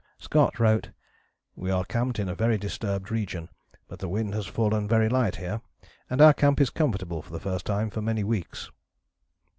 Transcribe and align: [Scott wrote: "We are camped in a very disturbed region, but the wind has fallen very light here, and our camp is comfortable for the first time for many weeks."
[Scott 0.17 0.59
wrote: 0.59 0.89
"We 1.55 1.69
are 1.69 1.85
camped 1.85 2.17
in 2.17 2.27
a 2.27 2.33
very 2.33 2.57
disturbed 2.57 3.11
region, 3.11 3.49
but 3.87 3.99
the 3.99 4.09
wind 4.09 4.33
has 4.33 4.47
fallen 4.47 4.87
very 4.87 5.07
light 5.07 5.35
here, 5.35 5.61
and 6.09 6.21
our 6.23 6.33
camp 6.33 6.59
is 6.59 6.71
comfortable 6.71 7.21
for 7.21 7.31
the 7.31 7.39
first 7.39 7.67
time 7.67 7.91
for 7.91 8.01
many 8.01 8.23
weeks." 8.23 8.71